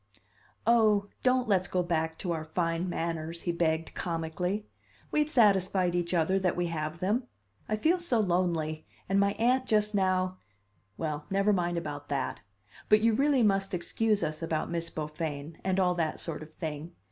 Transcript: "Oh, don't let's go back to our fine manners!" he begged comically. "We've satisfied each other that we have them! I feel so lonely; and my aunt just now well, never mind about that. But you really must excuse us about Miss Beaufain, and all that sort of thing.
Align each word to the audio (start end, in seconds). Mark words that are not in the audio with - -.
"Oh, 0.65 1.09
don't 1.21 1.47
let's 1.47 1.67
go 1.67 1.83
back 1.83 2.17
to 2.17 2.31
our 2.31 2.43
fine 2.43 2.89
manners!" 2.89 3.43
he 3.43 3.51
begged 3.51 3.93
comically. 3.93 4.65
"We've 5.11 5.29
satisfied 5.29 5.93
each 5.93 6.11
other 6.15 6.39
that 6.39 6.55
we 6.55 6.65
have 6.73 6.97
them! 6.97 7.27
I 7.69 7.75
feel 7.75 7.99
so 7.99 8.19
lonely; 8.19 8.87
and 9.07 9.19
my 9.19 9.33
aunt 9.33 9.67
just 9.67 9.93
now 9.93 10.39
well, 10.97 11.27
never 11.29 11.53
mind 11.53 11.77
about 11.77 12.09
that. 12.09 12.41
But 12.89 13.01
you 13.01 13.13
really 13.13 13.43
must 13.43 13.75
excuse 13.75 14.23
us 14.23 14.41
about 14.41 14.71
Miss 14.71 14.89
Beaufain, 14.89 15.57
and 15.63 15.79
all 15.79 15.93
that 15.93 16.19
sort 16.19 16.41
of 16.41 16.51
thing. 16.51 16.93